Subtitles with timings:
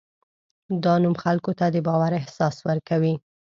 [0.83, 3.13] دا نوم خلکو ته د باور احساس ورکوي.